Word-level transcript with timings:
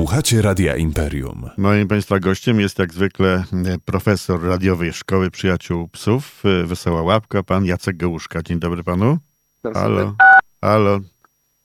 Słuchacie 0.00 0.42
Radia 0.42 0.76
Imperium. 0.76 1.50
Moim 1.56 1.88
Państwa 1.88 2.18
gościem 2.18 2.60
jest 2.60 2.78
jak 2.78 2.92
zwykle 2.92 3.44
e, 3.66 3.78
profesor 3.84 4.42
radiowej 4.42 4.92
Szkoły 4.92 5.30
Przyjaciół 5.30 5.88
Psów, 5.88 6.42
e, 6.44 6.66
Wesoła 6.66 7.02
Łapka, 7.02 7.42
pan 7.42 7.64
Jacek 7.64 7.96
Gołuszka. 7.96 8.42
Dzień 8.42 8.58
dobry 8.58 8.84
panu. 8.84 9.18
Halo, 9.74 10.14
halo. 10.60 11.00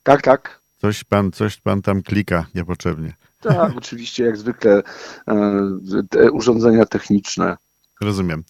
Tak, 0.02 0.22
tak. 0.22 0.60
Coś 0.78 1.04
pan, 1.04 1.32
coś 1.32 1.56
pan 1.56 1.82
tam 1.82 2.02
klika 2.02 2.46
niepotrzebnie. 2.54 3.12
Tak, 3.40 3.72
oczywiście, 3.78 4.24
jak 4.24 4.36
zwykle 4.36 4.82
e, 5.28 6.30
urządzenia 6.32 6.86
techniczne. 6.86 7.56
Rozumiem. 8.00 8.44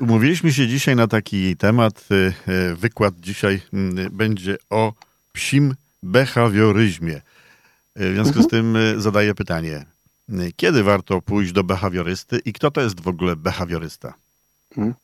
Umówiliśmy 0.00 0.52
się 0.52 0.66
dzisiaj 0.66 0.96
na 0.96 1.06
taki 1.06 1.56
temat. 1.56 2.08
Wykład 2.76 3.14
dzisiaj 3.20 3.62
będzie 4.10 4.56
o 4.70 4.92
psim 5.32 5.74
behawioryzmie. 6.02 7.20
W 7.96 8.12
związku 8.14 8.38
mhm. 8.38 8.44
z 8.44 8.48
tym 8.48 8.76
zadaję 8.96 9.34
pytanie. 9.34 9.86
Kiedy 10.56 10.82
warto 10.82 11.22
pójść 11.22 11.52
do 11.52 11.64
behawiorysty 11.64 12.38
i 12.44 12.52
kto 12.52 12.70
to 12.70 12.80
jest 12.80 13.00
w 13.00 13.08
ogóle 13.08 13.36
behawiorysta? 13.36 14.14
Mhm. 14.76 14.94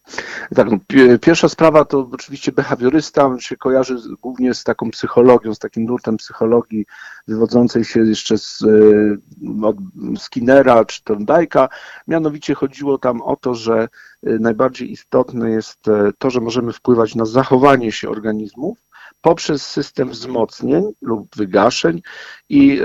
Tak, 0.55 0.70
no, 0.70 0.78
pierwsza 1.20 1.48
sprawa 1.48 1.84
to 1.84 2.09
oczywiście 2.12 2.52
behawiorysta, 2.52 3.37
się 3.38 3.56
kojarzy 3.56 3.97
głównie 4.23 4.55
z 4.55 4.64
taką 4.64 4.91
psychologią, 4.91 5.55
z 5.55 5.59
takim 5.59 5.84
nurtem 5.84 6.16
psychologii 6.16 6.87
wywodzącej 7.28 7.84
się 7.84 8.01
jeszcze 8.01 8.38
z 8.38 8.62
e, 8.62 9.66
od 9.66 9.77
Skinnera 10.19 10.84
czy 10.84 11.02
Thorndike'a. 11.02 11.69
Mianowicie 12.09 12.55
chodziło 12.55 12.98
tam 12.98 13.23
o 13.23 13.36
to, 13.36 13.55
że 13.55 13.89
najbardziej 14.23 14.92
istotne 14.92 15.50
jest 15.50 15.78
to, 16.19 16.30
że 16.30 16.41
możemy 16.41 16.73
wpływać 16.73 17.14
na 17.14 17.25
zachowanie 17.25 17.92
się 17.92 18.09
organizmów, 18.09 18.78
poprzez 19.20 19.67
system 19.67 20.11
wzmocnień 20.11 20.84
lub 21.03 21.37
wygaszeń 21.37 22.03
i 22.48 22.81
e, 22.81 22.84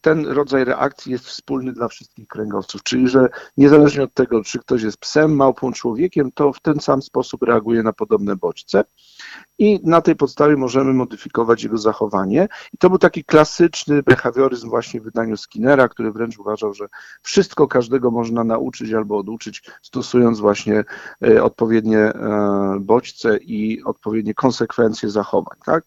ten 0.00 0.26
rodzaj 0.26 0.64
reakcji 0.64 1.12
jest 1.12 1.26
wspólny 1.26 1.72
dla 1.72 1.88
wszystkich 1.88 2.28
kręgowców, 2.28 2.82
czyli 2.82 3.08
że 3.08 3.28
niezależnie 3.56 4.02
od 4.02 4.14
tego, 4.14 4.44
czy 4.44 4.58
ktoś 4.58 4.82
jest 4.82 4.98
psem, 4.98 5.36
małpą, 5.36 5.72
człowiekiem, 5.72 6.32
to 6.32 6.52
w 6.52 6.60
ten 6.60 6.80
sam 6.80 7.02
sposób 7.02 7.42
reaguje 7.42 7.82
na 7.82 7.92
podobne 7.92 8.36
bodźce 8.36 8.84
i 9.58 9.80
na 9.84 10.00
tej 10.00 10.16
podstawie 10.16 10.56
możemy 10.56 10.92
modyfikować 10.92 11.62
jego 11.62 11.78
zachowanie. 11.78 12.48
I 12.72 12.78
to 12.78 12.88
był 12.88 12.98
taki 12.98 13.24
klasyczny 13.24 14.02
behawioryzm 14.02 14.68
właśnie 14.68 15.00
w 15.00 15.04
wydaniu 15.04 15.36
Skinnera, 15.36 15.88
który 15.88 16.12
wręcz 16.12 16.38
uważał, 16.38 16.74
że 16.74 16.86
wszystko 17.22 17.68
każdego 17.68 18.10
można 18.10 18.44
nauczyć 18.44 18.92
albo 18.92 19.18
oduczyć, 19.18 19.62
stosując 19.82 20.40
właśnie 20.40 20.84
e, 21.26 21.42
odpowiednie 21.42 21.98
e, 21.98 22.78
bodźce 22.80 23.36
i 23.36 23.82
odpowiednie 23.84 24.34
konsekwencje 24.34 25.10
zachowań. 25.10 25.55
Tak? 25.64 25.84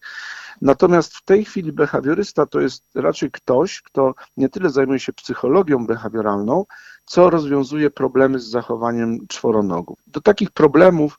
Natomiast 0.62 1.16
w 1.16 1.24
tej 1.24 1.44
chwili 1.44 1.72
behawiorysta 1.72 2.46
to 2.46 2.60
jest 2.60 2.84
raczej 2.94 3.30
ktoś, 3.30 3.82
kto 3.82 4.14
nie 4.36 4.48
tyle 4.48 4.70
zajmuje 4.70 5.00
się 5.00 5.12
psychologią 5.12 5.86
behawioralną, 5.86 6.64
co 7.04 7.30
rozwiązuje 7.30 7.90
problemy 7.90 8.38
z 8.38 8.50
zachowaniem 8.50 9.26
czworonogów. 9.28 9.98
Do 10.06 10.20
takich 10.20 10.50
problemów 10.50 11.18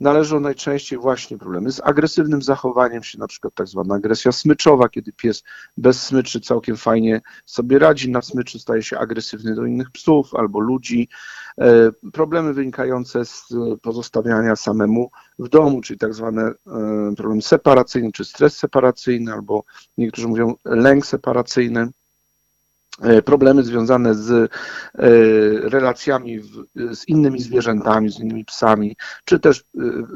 należą 0.00 0.40
najczęściej 0.40 0.98
właśnie 0.98 1.38
problemy 1.38 1.72
z 1.72 1.80
agresywnym 1.80 2.42
zachowaniem 2.42 3.02
się, 3.02 3.18
na 3.18 3.26
przykład 3.26 3.54
tak 3.54 3.66
zwana 3.68 3.94
agresja 3.94 4.32
smyczowa, 4.32 4.88
kiedy 4.88 5.12
pies 5.12 5.42
bez 5.76 6.02
smyczy 6.02 6.40
całkiem 6.40 6.76
fajnie 6.76 7.20
sobie 7.46 7.78
radzi, 7.78 8.10
na 8.10 8.22
smyczy 8.22 8.58
staje 8.58 8.82
się 8.82 8.98
agresywny 8.98 9.54
do 9.54 9.66
innych 9.66 9.90
psów 9.90 10.34
albo 10.34 10.60
ludzi. 10.60 11.08
E, 11.60 11.90
problemy 12.12 12.54
wynikające 12.54 13.24
z 13.24 13.48
pozostawiania 13.82 14.56
samemu 14.56 15.10
w 15.38 15.48
domu, 15.48 15.80
czyli 15.80 15.98
tak 15.98 16.14
zwane 16.14 16.42
e, 16.42 16.54
problemy 17.16 17.42
separacyjne, 17.42 18.12
czy 18.12 18.24
stres 18.24 18.56
separacyjny, 18.56 19.32
albo 19.32 19.64
niektórzy 19.98 20.28
mówią 20.28 20.54
lęk 20.64 21.06
separacyjny. 21.06 21.88
E, 23.00 23.22
problemy 23.22 23.62
związane 23.62 24.14
z 24.14 24.30
e, 24.30 24.48
relacjami 25.68 26.40
z 26.90 27.08
innymi 27.08 27.40
zwierzętami, 27.40 28.12
z 28.12 28.20
innymi 28.20 28.44
psami, 28.44 28.96
czy 29.24 29.40
też 29.40 29.60
e, 29.60 29.62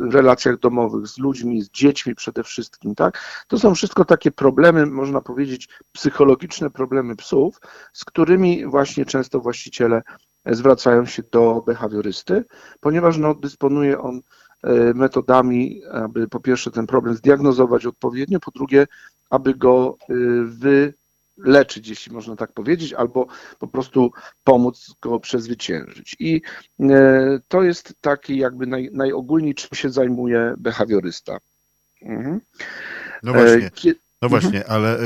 w 0.09 0.15
relacjach 0.15 0.59
domowych 0.59 1.06
z 1.06 1.19
ludźmi, 1.19 1.62
z 1.62 1.71
dziećmi 1.71 2.15
przede 2.15 2.43
wszystkim, 2.43 2.95
tak? 2.95 3.45
To 3.49 3.59
są 3.59 3.75
wszystko 3.75 4.05
takie 4.05 4.31
problemy, 4.31 4.87
można 4.87 5.21
powiedzieć, 5.21 5.69
psychologiczne 5.93 6.71
problemy 6.71 7.17
psów, 7.17 7.61
z 7.93 8.05
którymi 8.05 8.67
właśnie 8.67 9.05
często 9.05 9.41
właściciele 9.41 10.03
zwracają 10.47 11.06
się 11.06 11.22
do 11.33 11.62
behawiorysty, 11.66 12.45
ponieważ 12.81 13.19
no, 13.19 13.34
dysponuje 13.34 14.01
on 14.01 14.21
metodami, 14.95 15.83
aby 15.93 16.28
po 16.28 16.41
pierwsze 16.41 16.71
ten 16.71 16.87
problem 16.87 17.15
zdiagnozować 17.15 17.87
odpowiednio, 17.87 18.41
po 18.41 18.51
drugie, 18.51 18.87
aby 19.31 19.55
go 19.55 19.97
wy 20.45 20.95
leczyć, 21.37 21.89
jeśli 21.89 22.12
można 22.12 22.37
tak 22.37 22.53
powiedzieć, 22.53 22.93
albo 22.93 23.27
po 23.59 23.69
prostu 23.69 24.11
pomóc 24.45 24.95
go 25.03 25.21
przezwyciężyć. 25.21 26.17
I 26.19 26.43
e, 26.81 27.41
to 27.49 27.62
jest 27.62 27.95
taki 28.00 28.37
jakby 28.37 28.67
naj, 28.67 28.91
najogólniej, 28.93 29.55
czym 29.55 29.71
się 29.72 29.91
zajmuje 29.91 30.55
behawiorysta. 30.59 31.39
Mhm. 32.03 32.41
No 33.22 33.33
właśnie. 33.33 33.95
No 34.22 34.28
właśnie, 34.28 34.59
mhm. 34.59 34.72
ale 34.72 34.99
e, 34.99 35.00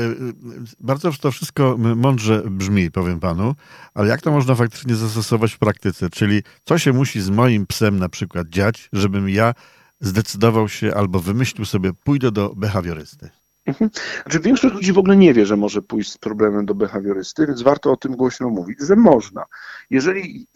bardzo 0.79 1.11
to 1.11 1.31
wszystko 1.31 1.77
mądrze 1.77 2.43
brzmi, 2.49 2.91
powiem 2.91 3.19
panu, 3.19 3.55
ale 3.93 4.07
jak 4.07 4.21
to 4.21 4.31
można 4.31 4.55
faktycznie 4.55 4.95
zastosować 4.95 5.53
w 5.53 5.59
praktyce? 5.59 6.09
Czyli 6.09 6.43
co 6.63 6.77
się 6.77 6.93
musi 6.93 7.21
z 7.21 7.29
moim 7.29 7.67
psem 7.67 7.99
na 7.99 8.09
przykład 8.09 8.47
dziać, 8.49 8.89
żebym 8.93 9.29
ja 9.29 9.53
zdecydował 10.01 10.69
się 10.69 10.95
albo 10.95 11.19
wymyślił 11.19 11.65
sobie, 11.65 11.93
pójdę 11.93 12.31
do 12.31 12.55
behawiorysty? 12.55 13.29
Mhm. 13.69 13.89
Znaczy, 14.23 14.39
większość 14.39 14.75
ludzi 14.75 14.93
w 14.93 14.97
ogóle 14.97 15.17
nie 15.17 15.33
wie, 15.33 15.45
że 15.45 15.57
może 15.57 15.81
pójść 15.81 16.11
z 16.11 16.17
problemem 16.17 16.65
do 16.65 16.75
behawiorysty, 16.75 17.47
więc 17.47 17.61
warto 17.61 17.91
o 17.91 17.97
tym 17.97 18.15
głośno 18.15 18.49
mówić, 18.49 18.79
że 18.81 18.95
można. 18.95 19.45
Jeżeli 19.89 20.47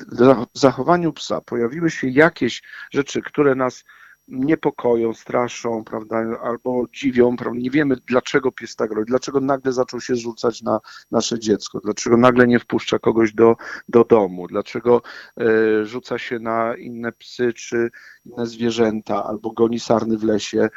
w 0.54 0.60
zachowaniu 0.60 1.14
psa 1.14 1.42
pojawiły 1.42 1.92
się 1.92 2.08
jakieś 2.08 2.62
rzeczy, 2.92 3.22
które 3.22 3.56
nas 3.56 3.84
niepokoją, 4.28 5.14
straszą, 5.14 5.84
prawda, 5.84 6.18
albo 6.44 6.86
dziwią, 6.94 7.38
prawda, 7.38 7.60
nie 7.60 7.70
wiemy 7.70 7.96
dlaczego 8.08 8.52
pies 8.52 8.76
tak 8.76 8.92
robi, 8.92 9.06
dlaczego 9.06 9.40
nagle 9.40 9.74
zaczął 9.74 10.02
się 10.02 10.16
rzucać 10.16 10.62
na 10.62 10.80
nasze 11.12 11.40
dziecko, 11.40 11.80
dlaczego 11.80 12.18
nagle 12.18 12.48
nie 12.48 12.60
wpuszcza 12.60 13.00
kogoś 13.00 13.34
do, 13.34 13.56
do 13.90 14.04
domu, 14.04 14.48
dlaczego 14.48 15.02
e, 15.40 15.86
rzuca 15.86 16.18
się 16.18 16.40
na 16.40 16.76
inne 16.76 17.12
psy 17.12 17.54
czy 17.54 17.90
inne 18.26 18.46
zwierzęta, 18.46 19.24
albo 19.24 19.52
goni 19.52 19.80
sarny 19.80 20.18
w 20.18 20.24
lesie, 20.24 20.70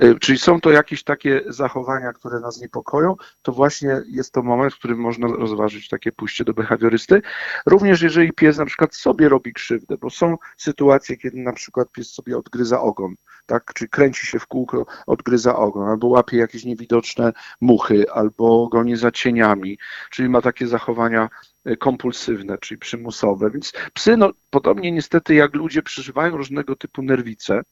e, 0.00 0.14
czyli 0.14 0.38
są 0.38 0.60
to 0.60 0.70
jakieś 0.70 1.04
takie 1.04 1.42
zachowania, 1.46 2.12
które 2.12 2.40
nas 2.40 2.60
niepokoją, 2.60 3.14
to 3.42 3.52
właśnie 3.52 4.02
jest 4.08 4.32
to 4.32 4.42
moment, 4.42 4.74
w 4.74 4.78
którym 4.78 4.98
można 4.98 5.26
rozważyć 5.26 5.88
takie 5.88 6.12
pójście 6.12 6.44
do 6.44 6.54
behawiorysty. 6.54 7.22
Również 7.66 8.02
jeżeli 8.02 8.32
pies 8.32 8.58
na 8.58 8.66
przykład 8.66 8.94
sobie 8.94 9.28
robi 9.28 9.52
krzywdę, 9.52 9.96
bo 9.96 10.10
są 10.10 10.36
sytuacje, 10.56 11.16
kiedy 11.16 11.38
na 11.38 11.52
przykład 11.52 11.92
pies 11.92 12.12
sobie 12.12 12.38
odgryza 12.38 12.80
ogon, 12.80 13.14
tak, 13.46 13.74
czy 13.74 13.88
kręci 13.88 14.26
się 14.26 14.38
w 14.38 14.46
kółko, 14.46 14.86
odgryza 15.06 15.56
ogon, 15.56 15.88
albo 15.88 16.06
łapie 16.06 16.36
jakieś 16.36 16.64
niewidoczne 16.64 17.32
muchy, 17.60 18.10
albo 18.10 18.68
goni 18.68 18.96
za 18.96 19.10
cieniami, 19.10 19.78
czyli 20.10 20.28
ma 20.28 20.42
takie 20.42 20.66
zachowania 20.66 21.28
kompulsywne, 21.78 22.58
czyli 22.58 22.78
przymusowe. 22.78 23.50
Więc 23.50 23.72
psy, 23.94 24.16
no, 24.16 24.32
podobnie 24.50 24.92
niestety 24.92 25.34
jak 25.34 25.54
ludzie, 25.54 25.82
przeżywają 25.82 26.36
różnego 26.36 26.76
typu 26.76 27.02
nerwice 27.02 27.62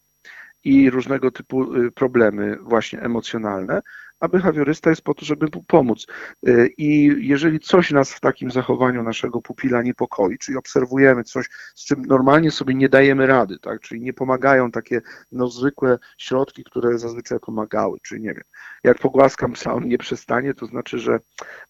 i 0.64 0.91
różnego 0.91 1.30
typu 1.30 1.76
y, 1.76 1.92
problemy 1.92 2.58
właśnie 2.62 3.00
emocjonalne, 3.00 3.82
a 4.22 4.28
behawiorysta 4.28 4.90
jest 4.90 5.02
po 5.02 5.14
to, 5.14 5.24
żeby 5.24 5.46
mu 5.54 5.62
pomóc. 5.62 6.06
Y, 6.48 6.70
I 6.78 7.16
jeżeli 7.28 7.60
coś 7.60 7.90
nas 7.90 8.14
w 8.14 8.20
takim 8.20 8.50
zachowaniu 8.50 9.02
naszego 9.02 9.40
pupila 9.40 9.82
niepokoi, 9.82 10.38
czyli 10.38 10.58
obserwujemy 10.58 11.24
coś, 11.24 11.48
z 11.74 11.84
czym 11.84 12.02
normalnie 12.06 12.50
sobie 12.50 12.74
nie 12.74 12.88
dajemy 12.88 13.26
rady, 13.26 13.58
tak? 13.58 13.80
czyli 13.80 14.00
nie 14.00 14.12
pomagają 14.12 14.70
takie 14.70 15.00
no, 15.32 15.48
zwykłe 15.48 15.98
środki, 16.19 16.64
które 16.64 16.98
zazwyczaj 16.98 17.40
pomagały, 17.40 17.98
czyli 18.02 18.20
nie 18.20 18.34
wiem, 18.34 18.44
jak 18.84 18.98
pogłaskam 18.98 19.52
psa, 19.52 19.74
on 19.74 19.88
nie 19.88 19.98
przestanie, 19.98 20.54
to 20.54 20.66
znaczy, 20.66 20.98
że 20.98 21.20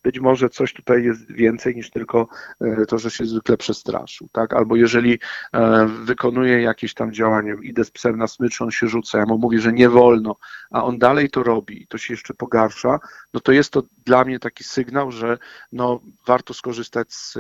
być 0.03 0.21
może 0.21 0.49
coś 0.49 0.73
tutaj 0.73 1.05
jest 1.05 1.33
więcej 1.33 1.75
niż 1.75 1.91
tylko 1.91 2.29
y, 2.65 2.87
to, 2.87 2.99
że 2.99 3.11
się 3.11 3.25
zwykle 3.25 3.57
przestraszył, 3.57 4.29
tak? 4.33 4.55
albo 4.55 4.77
jeżeli 4.77 5.19
e, 5.53 5.87
wykonuje 6.05 6.63
jakieś 6.63 6.95
tam 6.95 7.13
działanie, 7.13 7.57
idę 7.63 7.85
z 7.85 7.91
psem 7.91 8.17
na 8.17 8.27
smycz, 8.27 8.63
on 8.63 8.71
się 8.71 8.89
rzuca, 8.89 9.19
ja 9.19 9.27
mu 9.27 9.39
mówię, 9.39 9.59
że 9.59 9.73
nie 9.73 9.89
wolno, 9.89 10.37
a 10.71 10.85
on 10.85 10.99
dalej 10.99 11.31
to 11.31 11.43
robi 11.43 11.87
to 11.87 11.99
się 11.99 12.15
jeszcze 12.15 12.35
pogarsza, 12.43 12.99
no 13.35 13.41
to 13.41 13.53
jest 13.53 13.71
to 13.71 13.83
dla 14.05 14.25
mnie 14.25 14.39
taki 14.39 14.65
sygnał, 14.65 15.13
że 15.13 15.39
no, 15.73 16.01
warto 16.27 16.55
skorzystać 16.55 17.15
z, 17.15 17.35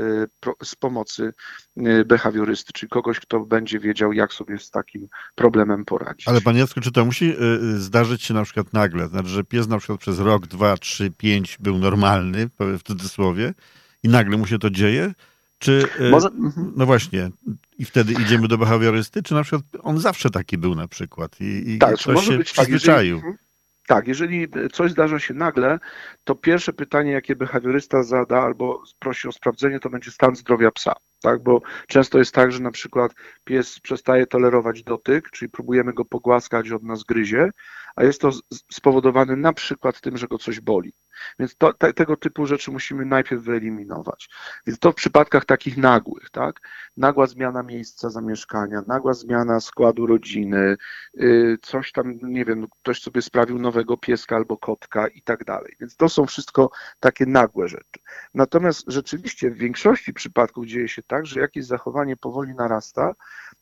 z 0.65 0.75
pomocy 0.75 1.33
y, 1.77 2.05
behawiorysty, 2.05 2.73
czyli 2.73 2.91
kogoś, 2.91 3.21
kto 3.21 3.41
będzie 3.41 3.79
wiedział, 3.79 4.13
jak 4.13 4.33
sobie 4.33 4.59
z 4.59 4.71
takim 4.71 5.09
problemem 5.35 5.85
poradzić. 5.85 6.29
Ale 6.29 6.41
panie 6.41 6.59
Jacku, 6.59 6.81
czy 6.81 6.93
to 6.93 7.05
musi 7.05 7.25
y, 7.25 7.43
y, 7.75 7.81
zdarzyć 7.81 8.23
się 8.23 8.35
na 8.35 8.45
przykład 8.45 8.73
nagle? 8.73 9.09
Znaczy, 9.09 9.29
że 9.29 9.45
pies 9.45 9.69
na 9.69 9.79
przykład 9.79 10.01
przez 10.01 10.19
rok, 10.19 10.47
dwa, 10.47 10.77
trzy, 10.77 11.11
pięć 11.11 11.57
był 11.61 11.79
normalny, 11.79 12.49
w 12.59 12.83
cudzysłowie, 12.83 13.55
i 14.03 14.09
nagle 14.09 14.37
mu 14.37 14.47
się 14.47 14.59
to 14.59 14.71
dzieje? 14.71 15.15
Czy, 15.59 15.89
Może... 16.11 16.29
Mhm. 16.29 16.73
no 16.77 16.87
właśnie, 16.87 17.31
i 17.79 17.85
wtedy 17.85 18.13
idziemy 18.13 18.49
do 18.49 18.59
behawiorysty, 18.59 19.23
czy 19.23 19.35
na 19.35 19.43
przykład 19.43 19.63
on 19.83 19.99
zawsze 19.99 20.31
taki 20.31 20.59
był 20.59 20.75
na 20.75 20.89
przykład 20.89 21.41
i, 21.41 21.71
i 21.71 21.79
tak, 21.79 21.99
coś 21.99 22.25
się 22.25 22.37
tak, 22.37 22.47
przyzwyczaił? 22.47 23.17
jeżeli, 23.17 23.43
Tak, 23.87 24.09
jeżeli 24.09 24.49
coś 24.73 24.91
zdarza 24.91 25.19
się 25.19 25.35
nagle, 25.35 25.79
to 26.25 26.35
pierwsze 26.35 26.73
pytanie, 26.73 27.13
jakie 27.13 27.37
behawiorysta 27.37 28.03
zada 28.03 28.43
albo 28.43 28.83
prosi 28.99 29.29
o 29.29 29.33
sprawdzenie, 29.33 29.81
to 29.81 29.91
będzie 29.91 30.11
stan 30.11 30.37
zdrowia 30.37 30.71
psa. 30.71 30.93
Tak, 31.23 31.43
bo 31.43 31.63
często 31.87 32.19
jest 32.19 32.35
tak, 32.35 32.53
że 32.53 32.61
na 32.61 32.71
przykład 32.71 33.13
pies 33.45 33.81
przestaje 33.81 34.27
tolerować 34.27 34.83
dotyk, 34.83 35.31
czyli 35.31 35.51
próbujemy 35.51 35.93
go 35.93 36.05
pogłaskać, 36.05 36.71
od 36.71 36.83
nas 36.83 37.03
gryzie, 37.03 37.51
a 37.97 38.05
jest 38.05 38.21
to 38.21 38.31
spowodowane 38.73 39.37
na 39.37 39.53
przykład 39.53 40.01
tym, 40.01 40.17
że 40.17 40.29
go 40.29 40.39
coś 40.39 40.61
boli. 40.61 40.93
Więc 41.39 41.57
to, 41.57 41.73
te, 41.73 41.93
tego 41.93 42.17
typu 42.17 42.47
rzeczy 42.47 42.71
musimy 42.71 43.05
najpierw 43.05 43.43
wyeliminować. 43.43 44.29
Więc 44.67 44.79
to 44.79 44.93
w 44.93 44.95
przypadkach 44.95 45.45
takich 45.45 45.77
nagłych, 45.77 46.31
tak? 46.31 46.61
Nagła 46.97 47.27
zmiana 47.27 47.63
miejsca 47.63 48.11
zamieszkania, 48.11 48.83
nagła 48.87 49.15
zmiana 49.15 49.61
składu 49.61 50.07
rodziny, 50.07 50.77
yy, 51.15 51.59
coś 51.63 51.93
tam, 51.93 52.19
nie 52.23 52.45
wiem, 52.45 52.67
ktoś 52.83 53.01
sobie 53.01 53.23
sprawił 53.23 53.59
nowego 53.59 53.97
pieska 53.97 54.37
albo 54.37 54.59
kotka 54.59 55.09
i 55.09 55.23
tak 55.23 55.45
dalej. 55.45 55.77
Więc 55.81 55.97
to 55.97 56.09
są 56.09 56.27
wszystko 56.27 56.71
takie 57.01 57.27
nagłe 57.27 57.69
rzeczy. 57.69 58.01
Natomiast 58.35 58.85
rzeczywiście 58.87 59.51
w 59.51 59.59
większości 59.59 60.13
przypadków 60.13 60.67
dzieje 60.67 60.89
się 60.89 61.03
tak, 61.13 61.27
że 61.27 61.41
jakieś 61.41 61.65
zachowanie 61.65 62.17
powoli 62.17 62.55
narasta 62.55 63.15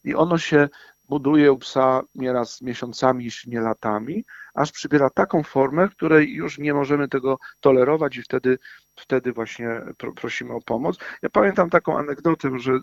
i 0.05 0.15
ono 0.15 0.39
się 0.39 0.69
buduje 1.09 1.53
u 1.53 1.59
psa 1.59 2.03
nieraz 2.15 2.63
miesiącami, 2.63 3.25
jeśli 3.25 3.53
nie 3.53 3.61
latami, 3.61 4.25
aż 4.55 4.73
przybiera 4.73 5.11
taką 5.11 5.43
formę, 5.43 5.89
której 5.89 6.35
już 6.35 6.59
nie 6.59 6.75
możemy 6.75 7.09
tego 7.09 7.39
tolerować 7.61 8.17
i 8.17 8.23
wtedy, 8.23 8.59
wtedy 8.97 9.33
właśnie 9.33 9.69
prosimy 10.17 10.55
o 10.55 10.61
pomoc. 10.61 10.97
Ja 11.23 11.29
pamiętam 11.31 11.71
taką 11.71 11.99
anegdotę, 11.99 12.59
że 12.59 12.73
y, 12.73 12.81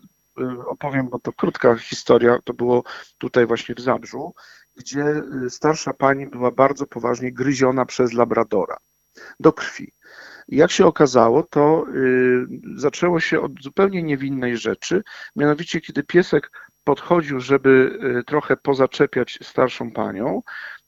opowiem, 0.65 1.09
bo 1.09 1.19
to 1.19 1.33
krótka 1.33 1.75
historia, 1.75 2.39
to 2.43 2.53
było 2.53 2.83
tutaj 3.17 3.45
właśnie 3.45 3.75
w 3.75 3.79
Zabrzu, 3.79 4.33
gdzie 4.75 5.05
y, 5.45 5.49
starsza 5.49 5.93
pani 5.93 6.27
była 6.27 6.51
bardzo 6.51 6.87
poważnie 6.87 7.31
gryziona 7.31 7.85
przez 7.85 8.13
labradora 8.13 8.77
do 9.39 9.53
krwi. 9.53 9.93
Jak 10.47 10.71
się 10.71 10.85
okazało, 10.85 11.43
to 11.43 11.85
y, 11.95 12.47
zaczęło 12.75 13.19
się 13.19 13.41
od 13.41 13.51
zupełnie 13.61 14.03
niewinnej 14.03 14.57
rzeczy, 14.57 15.03
mianowicie 15.35 15.81
kiedy 15.81 16.03
piesek 16.03 16.51
podchodził, 16.83 17.39
żeby 17.39 17.99
y, 18.19 18.23
trochę 18.23 18.57
pozaczepiać 18.57 19.39
starszą 19.41 19.91
panią, 19.91 20.41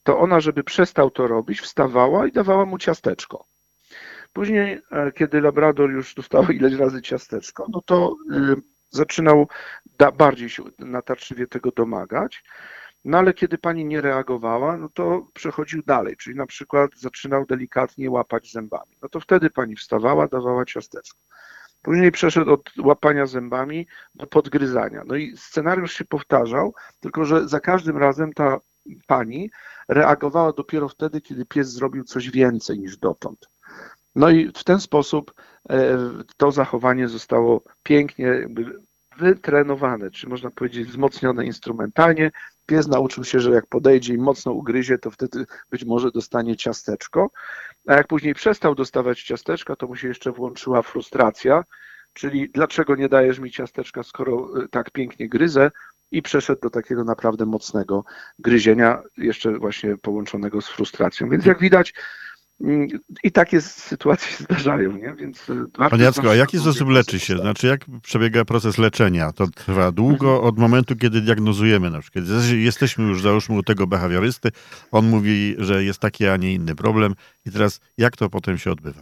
to 0.04 0.20
ona, 0.20 0.40
żeby 0.40 0.64
przestał 0.64 1.12
to 1.12 1.28
robić, 1.28 1.62
wstawała 1.62 2.28
i 2.28 2.32
dawała 2.32 2.66
mu 2.66 2.78
ciasteczko. 2.78 3.46
Później, 4.34 4.82
e, 4.92 5.12
kiedy 5.12 5.42
Labrador 5.42 5.92
już 5.92 6.16
dostał 6.16 6.44
ileś 6.52 6.74
razy 6.74 7.02
ciasteczko, 7.02 7.66
no 7.70 7.82
to 7.86 8.16
y, 8.32 8.56
zaczynał 8.90 9.48
bardziej 10.18 10.50
się 10.50 10.64
natarczywie 10.80 11.48
tego 11.48 11.72
domagać. 11.72 12.44
No 13.06 13.18
ale 13.18 13.34
kiedy 13.34 13.58
pani 13.58 13.86
nie 13.86 14.02
reagowała, 14.02 14.78
no 14.78 14.90
to 14.90 15.28
przechodził 15.34 15.84
dalej, 15.84 16.18
czyli 16.18 16.36
na 16.36 16.46
przykład 16.46 16.92
zaczynał 16.96 17.46
delikatnie 17.46 18.12
łapać 18.12 18.52
zębami. 18.52 18.98
No 19.02 19.10
to 19.10 19.20
wtedy 19.20 19.50
pani 19.50 19.76
wstawała, 19.76 20.28
dawała 20.28 20.66
ciasteczko. 20.66 21.20
Później 21.82 22.12
przeszedł 22.12 22.54
od 22.54 22.78
łapania 22.78 23.26
zębami 23.26 23.88
do 24.16 24.28
podgryzania. 24.28 25.04
No 25.06 25.16
i 25.16 25.38
scenariusz 25.38 25.94
się 25.94 26.06
powtarzał, 26.06 26.74
tylko 27.00 27.26
że 27.26 27.48
za 27.48 27.60
każdym 27.60 27.98
razem 27.98 28.34
ta 28.34 28.60
pani 29.08 29.52
reagowała 29.88 30.54
dopiero 30.54 30.90
wtedy, 30.90 31.22
kiedy 31.22 31.46
pies 31.46 31.70
zrobił 31.70 32.04
coś 32.04 32.30
więcej 32.32 32.80
niż 32.80 32.98
dotąd. 32.98 33.50
No 34.16 34.30
i 34.30 34.52
w 34.56 34.64
ten 34.64 34.80
sposób 34.80 35.34
e, 35.70 35.98
to 36.38 36.52
zachowanie 36.52 37.08
zostało 37.08 37.64
pięknie 37.84 38.48
wytrenowane, 39.18 40.12
czy 40.12 40.30
można 40.30 40.52
powiedzieć 40.52 40.88
wzmocnione 40.88 41.46
instrumentalnie. 41.46 42.32
Pies 42.70 42.88
nauczył 42.88 43.24
się, 43.24 43.40
że 43.40 43.52
jak 43.52 43.68
podejdzie 43.68 44.14
i 44.14 44.18
mocno 44.18 44.52
ugryzie, 44.52 44.98
to 44.98 45.12
wtedy 45.12 45.46
być 45.70 45.86
może 45.86 46.12
dostanie 46.12 46.56
ciasteczko. 46.56 47.30
A 47.88 47.94
jak 47.94 48.08
później 48.08 48.34
przestał 48.34 48.76
dostawać 48.76 49.24
ciasteczka, 49.24 49.76
to 49.76 49.88
mu 49.88 49.96
się 49.96 50.08
jeszcze 50.08 50.32
włączyła 50.32 50.82
frustracja, 50.82 51.64
czyli 52.14 52.50
dlaczego 52.50 52.96
nie 52.96 53.10
dajesz 53.10 53.40
mi 53.40 53.52
ciasteczka, 53.52 54.04
skoro 54.04 54.50
y, 54.64 54.70
tak 54.70 54.92
pięknie 54.92 55.30
gryzę? 55.30 55.72
I 56.12 56.22
przeszedł 56.22 56.62
do 56.62 56.70
takiego 56.70 57.04
naprawdę 57.04 57.46
mocnego 57.46 58.04
gryzienia, 58.40 59.02
jeszcze 59.18 59.58
właśnie 59.58 59.98
połączonego 59.98 60.62
z 60.62 60.68
frustracją. 60.68 61.30
Więc 61.30 61.46
jak 61.46 61.60
widać, 61.60 61.94
i 63.24 63.32
takie 63.32 63.62
sytuacje 63.62 64.32
się 64.32 64.44
zdarzają, 64.44 64.98
nie? 64.98 65.14
Więc 65.14 65.50
y, 65.50 65.66
Panie 65.90 66.04
Jacku, 66.04 66.30
a 66.30 66.36
jaki 66.36 66.60
sposób 66.60 66.90
leczy 66.90 67.20
się? 67.20 67.38
Znaczy, 67.38 67.68
jak 67.68 67.86
przebiega 68.02 68.46
proces 68.46 68.78
leczenia? 68.78 69.32
To 69.32 69.48
trwa 69.48 69.92
długo 69.92 70.30
mhm. 70.30 70.48
od 70.48 70.60
momentu, 70.60 70.96
kiedy 70.96 71.22
diagnozujemy 71.22 71.90
na 71.90 72.02
przykład. 72.02 72.26
Jesteśmy 72.54 73.06
już, 73.06 73.22
załóżmy, 73.22 73.58
u 73.58 73.64
tego 73.64 73.88
behawiorysty, 73.88 74.50
on 74.92 75.10
mówi, 75.10 75.56
że 75.58 75.84
jest 75.84 76.00
taki, 76.00 76.28
a 76.28 76.38
nie 76.38 76.54
inny 76.54 76.76
problem 76.76 77.16
i 77.46 77.52
teraz 77.52 77.80
jak 77.98 78.18
to 78.18 78.30
potem 78.30 78.58
się 78.58 78.72
odbywa? 78.72 79.02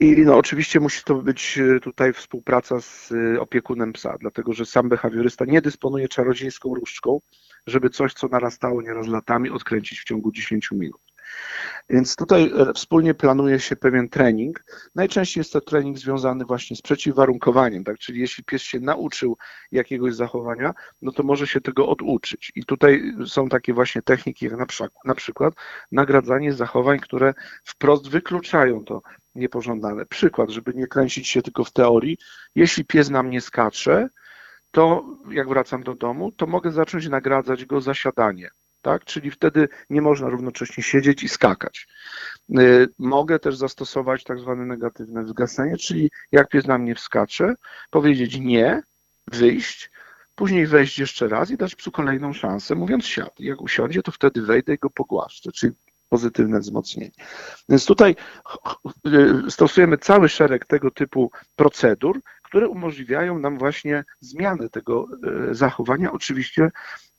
I 0.00 0.16
no, 0.16 0.36
oczywiście 0.36 0.80
musi 0.80 1.04
to 1.04 1.14
być 1.14 1.58
e, 1.58 1.80
tutaj 1.80 2.12
współpraca 2.12 2.80
z 2.80 3.12
e, 3.12 3.40
opiekunem 3.40 3.92
psa, 3.92 4.16
dlatego 4.20 4.52
że 4.52 4.66
sam 4.66 4.88
behawiorysta 4.88 5.44
nie 5.44 5.62
dysponuje 5.62 6.08
czarodziejską 6.08 6.74
różdżką, 6.74 7.20
żeby 7.66 7.90
coś, 7.90 8.14
co 8.14 8.28
narastało 8.28 8.82
nieraz 8.82 9.06
latami, 9.06 9.50
odkręcić 9.50 10.00
w 10.00 10.04
ciągu 10.04 10.32
10 10.32 10.70
minut. 10.70 11.05
Więc 11.88 12.16
tutaj 12.16 12.52
e, 12.56 12.72
wspólnie 12.72 13.14
planuje 13.14 13.60
się 13.60 13.76
pewien 13.76 14.08
trening. 14.08 14.64
Najczęściej 14.94 15.40
jest 15.40 15.52
to 15.52 15.60
trening 15.60 15.98
związany 15.98 16.44
właśnie 16.44 16.76
z 16.76 16.82
przeciwwarunkowaniem, 16.82 17.84
tak? 17.84 17.98
czyli 17.98 18.20
jeśli 18.20 18.44
pies 18.44 18.62
się 18.62 18.80
nauczył 18.80 19.36
jakiegoś 19.72 20.14
zachowania, 20.14 20.74
no 21.02 21.12
to 21.12 21.22
może 21.22 21.46
się 21.46 21.60
tego 21.60 21.88
oduczyć. 21.88 22.52
I 22.54 22.64
tutaj 22.64 23.12
są 23.26 23.48
takie 23.48 23.74
właśnie 23.74 24.02
techniki, 24.02 24.44
jak 24.44 24.56
na, 24.56 24.66
przykład, 24.66 24.92
na 25.04 25.14
przykład 25.14 25.54
nagradzanie 25.92 26.52
zachowań, 26.52 26.98
które 26.98 27.34
wprost 27.64 28.08
wykluczają 28.08 28.84
to 28.84 29.02
niepożądane. 29.34 30.06
Przykład, 30.06 30.50
żeby 30.50 30.74
nie 30.74 30.86
kręcić 30.86 31.28
się 31.28 31.42
tylko 31.42 31.64
w 31.64 31.72
teorii, 31.72 32.16
jeśli 32.54 32.84
pies 32.84 33.10
na 33.10 33.22
mnie 33.22 33.40
skacze, 33.40 34.08
to 34.70 35.04
jak 35.30 35.48
wracam 35.48 35.82
do 35.82 35.94
domu, 35.94 36.32
to 36.32 36.46
mogę 36.46 36.72
zacząć 36.72 37.08
nagradzać 37.08 37.64
go 37.64 37.80
za 37.80 37.94
siadanie 37.94 38.50
tak? 38.86 39.04
Czyli 39.04 39.30
wtedy 39.30 39.68
nie 39.90 40.02
można 40.02 40.28
równocześnie 40.28 40.82
siedzieć 40.82 41.22
i 41.22 41.28
skakać. 41.28 41.88
Y, 42.58 42.88
mogę 42.98 43.38
też 43.38 43.56
zastosować 43.56 44.24
tak 44.24 44.38
zwane 44.38 44.66
negatywne 44.66 45.24
wzgasenie, 45.24 45.76
czyli 45.76 46.10
jak 46.32 46.48
pies 46.48 46.66
na 46.66 46.78
mnie 46.78 46.94
wskacze, 46.94 47.54
powiedzieć 47.90 48.38
nie, 48.40 48.82
wyjść, 49.26 49.90
później 50.34 50.66
wejść 50.66 50.98
jeszcze 50.98 51.28
raz 51.28 51.50
i 51.50 51.56
dać 51.56 51.74
psu 51.74 51.90
kolejną 51.90 52.32
szansę, 52.32 52.74
mówiąc 52.74 53.06
siad. 53.06 53.40
Jak 53.40 53.60
usiądzie, 53.60 54.02
to 54.02 54.12
wtedy 54.12 54.42
wejdę 54.42 54.74
i 54.74 54.78
go 54.78 54.90
pogłaszczę, 54.90 55.52
czyli 55.52 55.72
pozytywne 56.08 56.60
wzmocnienie. 56.60 57.10
Więc 57.68 57.86
tutaj 57.86 58.16
y, 59.06 59.50
stosujemy 59.50 59.98
cały 59.98 60.28
szereg 60.28 60.66
tego 60.66 60.90
typu 60.90 61.30
procedur, 61.56 62.20
które 62.46 62.68
umożliwiają 62.68 63.38
nam 63.38 63.58
właśnie 63.58 64.04
zmianę 64.20 64.68
tego 64.68 65.06
e, 65.50 65.54
zachowania, 65.54 66.12
oczywiście 66.12 66.70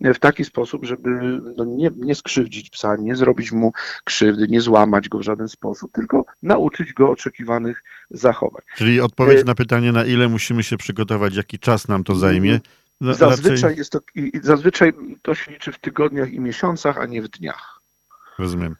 w 0.02 0.20
taki 0.20 0.46
sposób, 0.46 0.86
żeby 0.86 1.10
no 1.58 1.66
nie, 1.66 1.90
nie 1.96 2.16
skrzywdzić 2.16 2.70
psa, 2.70 2.96
nie 2.96 3.16
zrobić 3.16 3.52
mu 3.52 3.72
krzywdy, 4.04 4.48
nie 4.48 4.62
złamać 4.62 5.10
go 5.10 5.18
w 5.18 5.22
żaden 5.22 5.48
sposób, 5.48 5.92
tylko 5.92 6.26
nauczyć 6.44 6.94
go 6.94 7.10
oczekiwanych 7.10 7.84
zachowań. 8.10 8.62
Czyli 8.76 9.02
odpowiedź 9.02 9.42
e, 9.42 9.44
na 9.44 9.56
pytanie, 9.56 9.92
na 9.92 10.06
ile 10.06 10.28
musimy 10.28 10.64
się 10.64 10.78
przygotować, 10.78 11.36
jaki 11.36 11.60
czas 11.60 11.88
nam 11.88 12.04
to 12.04 12.16
zajmie. 12.16 12.60
No, 13.02 13.14
zazwyczaj, 13.14 13.62
raczej... 13.62 13.78
jest 13.78 13.92
to, 13.92 14.00
zazwyczaj 14.42 14.94
to 15.22 15.36
się 15.36 15.52
liczy 15.52 15.72
w 15.72 15.80
tygodniach 15.80 16.32
i 16.32 16.40
miesiącach, 16.40 16.98
a 16.98 17.06
nie 17.06 17.22
w 17.22 17.28
dniach. 17.28 17.80
Rozumiem. 18.40 18.76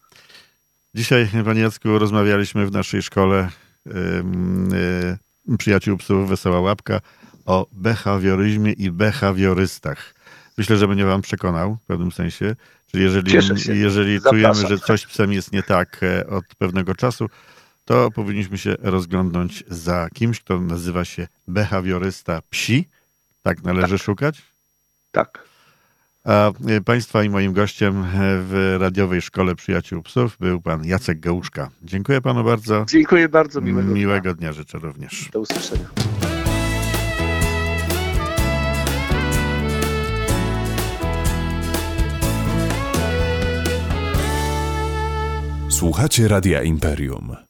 Dzisiaj, 0.94 1.28
Panie 1.46 1.62
Jacku, 1.62 2.00
rozmawialiśmy 2.00 2.68
w 2.68 2.72
naszej 2.72 3.02
szkole 3.02 3.50
yy, 3.86 3.94
yy, 3.94 5.18
przyjaciół 5.58 5.98
psów 5.98 6.30
Wesoła 6.30 6.60
Łapka 6.60 7.02
o 7.46 7.68
behawioryzmie 7.72 8.72
i 8.72 8.92
behawiorystach. 8.92 10.14
Myślę, 10.58 10.78
że 10.78 10.88
będzie 10.88 11.06
wam 11.06 11.22
przekonał 11.22 11.78
w 11.84 11.86
pewnym 11.86 12.12
sensie. 12.12 12.56
Czyli 12.92 13.04
jeżeli, 13.04 13.34
jeżeli 13.68 14.22
czujemy, 14.22 14.68
że 14.68 14.80
coś 14.80 15.06
psem 15.06 15.34
jest 15.34 15.52
nie 15.52 15.64
tak 15.64 16.04
e, 16.04 16.28
od 16.28 16.46
pewnego 16.58 16.96
czasu, 16.96 17.30
to 17.86 18.12
powinniśmy 18.12 18.58
się 18.58 18.76
rozglądnąć 18.80 19.64
za 19.68 20.10
kimś, 20.14 20.40
kto 20.40 20.60
nazywa 20.60 21.06
się 21.06 21.28
behawiorysta 21.48 22.42
psi. 22.50 22.90
Tak 23.44 23.64
należy 23.64 23.98
tak. 23.98 24.06
szukać? 24.06 24.42
Tak. 25.12 25.44
A 26.28 26.52
e, 26.68 26.82
Państwa 26.82 27.24
i 27.24 27.30
moim 27.30 27.54
gościem 27.54 28.04
e, 28.04 28.06
w 28.20 28.78
radiowej 28.80 29.22
szkole 29.22 29.56
przyjaciół 29.56 30.04
psów 30.04 30.38
był 30.40 30.62
pan 30.62 30.86
Jacek 30.86 31.20
Gałuszka. 31.20 31.70
Dziękuję 31.84 32.22
panu 32.22 32.44
bardzo. 32.44 32.86
Dziękuję 32.88 33.30
bardzo. 33.30 33.62
Miłego, 33.62 33.94
miłego 33.94 34.34
dnia. 34.34 34.34
dnia 34.34 34.54
życzę 34.54 34.80
również. 34.80 35.30
Do 35.34 35.40
usłyszenia. 35.40 35.86
Słuchacie 45.70 46.28
Radia 46.28 46.64
Imperium. 46.64 47.47